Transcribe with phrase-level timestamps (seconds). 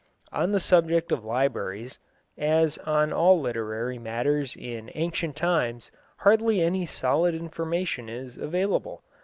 [0.31, 1.99] On the subject of libraries,
[2.35, 9.03] as on all literary matters in ancient times, hardly any solid information is available.